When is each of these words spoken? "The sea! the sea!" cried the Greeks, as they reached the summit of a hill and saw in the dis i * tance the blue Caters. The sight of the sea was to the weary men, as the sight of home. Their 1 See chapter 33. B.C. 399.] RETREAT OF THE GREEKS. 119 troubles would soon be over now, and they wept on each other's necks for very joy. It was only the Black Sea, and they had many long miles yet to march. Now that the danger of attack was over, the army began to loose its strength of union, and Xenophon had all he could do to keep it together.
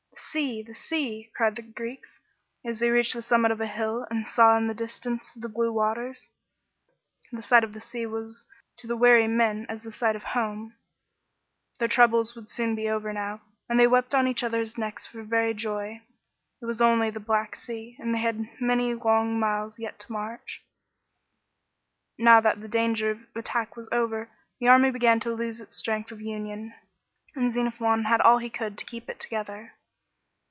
"The 0.31 0.37
sea! 0.39 0.63
the 0.63 0.73
sea!" 0.73 1.29
cried 1.35 1.57
the 1.57 1.61
Greeks, 1.61 2.17
as 2.63 2.79
they 2.79 2.89
reached 2.89 3.15
the 3.15 3.21
summit 3.21 3.51
of 3.51 3.59
a 3.59 3.67
hill 3.67 4.07
and 4.09 4.25
saw 4.25 4.55
in 4.55 4.67
the 4.67 4.73
dis 4.73 4.97
i 4.97 5.03
* 5.03 5.03
tance 5.03 5.33
the 5.33 5.49
blue 5.49 5.73
Caters. 5.73 6.29
The 7.33 7.41
sight 7.41 7.65
of 7.65 7.73
the 7.73 7.81
sea 7.81 8.05
was 8.05 8.45
to 8.77 8.87
the 8.87 8.95
weary 8.95 9.27
men, 9.27 9.65
as 9.67 9.83
the 9.83 9.91
sight 9.91 10.15
of 10.15 10.23
home. 10.23 10.77
Their 11.79 11.89
1 11.89 11.91
See 11.91 11.95
chapter 11.97 12.17
33. 12.23 12.23
B.C. 12.23 12.31
399.] 12.31 12.31
RETREAT 12.31 12.31
OF 12.31 12.31
THE 12.31 12.31
GREEKS. 12.31 12.31
119 12.31 12.35
troubles 12.35 12.35
would 12.35 12.49
soon 12.49 12.75
be 12.75 12.89
over 12.89 13.11
now, 13.13 13.41
and 13.67 13.79
they 13.79 13.87
wept 13.87 14.15
on 14.15 14.27
each 14.29 14.43
other's 14.45 14.77
necks 14.77 15.05
for 15.07 15.23
very 15.23 15.53
joy. 15.53 16.01
It 16.61 16.65
was 16.65 16.81
only 16.81 17.09
the 17.09 17.19
Black 17.19 17.55
Sea, 17.57 17.97
and 17.99 18.15
they 18.15 18.19
had 18.19 18.47
many 18.61 18.93
long 18.93 19.37
miles 19.37 19.77
yet 19.79 19.99
to 19.99 20.11
march. 20.13 20.63
Now 22.17 22.39
that 22.39 22.61
the 22.61 22.69
danger 22.69 23.11
of 23.11 23.19
attack 23.35 23.75
was 23.75 23.89
over, 23.91 24.29
the 24.61 24.69
army 24.69 24.91
began 24.91 25.19
to 25.21 25.33
loose 25.33 25.59
its 25.59 25.75
strength 25.75 26.09
of 26.09 26.21
union, 26.21 26.73
and 27.35 27.51
Xenophon 27.51 28.05
had 28.05 28.21
all 28.21 28.37
he 28.37 28.49
could 28.49 28.77
do 28.77 28.85
to 28.85 28.85
keep 28.85 29.09
it 29.09 29.19
together. 29.19 29.73